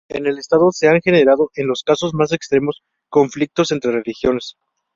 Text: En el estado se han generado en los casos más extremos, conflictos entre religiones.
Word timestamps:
En 0.09 0.25
el 0.25 0.39
estado 0.39 0.71
se 0.71 0.87
han 0.87 0.99
generado 0.99 1.51
en 1.53 1.67
los 1.67 1.83
casos 1.83 2.15
más 2.15 2.31
extremos, 2.31 2.81
conflictos 3.07 3.69
entre 3.71 3.91
religiones. 3.91 4.55